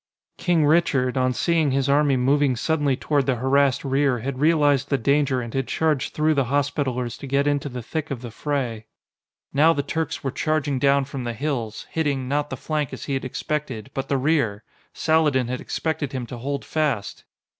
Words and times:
King 0.39 0.65
Richard, 0.65 1.15
on 1.15 1.31
seeing 1.31 1.69
his 1.69 1.87
army 1.87 2.17
moving 2.17 2.55
suddenly 2.55 2.97
toward 2.97 3.27
the 3.27 3.35
harassed 3.35 3.83
rear, 3.85 4.17
had 4.17 4.39
realized 4.39 4.89
the 4.89 4.97
danger 4.97 5.41
and 5.41 5.53
had 5.53 5.67
charged 5.67 6.15
through 6.15 6.33
the 6.33 6.45
Hospitallers 6.45 7.19
to 7.19 7.27
get 7.27 7.45
into 7.45 7.69
the 7.69 7.83
thick 7.83 8.09
of 8.09 8.23
the 8.23 8.31
fray. 8.31 8.87
Now 9.53 9.73
the 9.73 9.83
Turks 9.83 10.23
were 10.23 10.31
charging 10.31 10.79
down 10.79 11.05
from 11.05 11.23
the 11.23 11.33
hills, 11.33 11.85
hitting 11.91 12.27
not 12.27 12.49
the 12.49 12.57
flank 12.57 12.91
as 12.93 13.05
he 13.05 13.13
had 13.13 13.23
expected, 13.23 13.91
but 13.93 14.09
the 14.09 14.17
rear! 14.17 14.63
Saladin 14.91 15.49
had 15.49 15.61
expected 15.61 16.13
him 16.13 16.25
to 16.25 16.37
hold 16.39 16.65
fast! 16.65 17.25